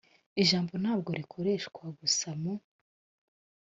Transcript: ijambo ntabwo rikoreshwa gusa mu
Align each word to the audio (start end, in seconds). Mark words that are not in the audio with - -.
ijambo 0.41 0.73
ntabwo 0.81 1.09
rikoreshwa 1.19 1.83
gusa 1.99 2.29
mu 2.41 2.53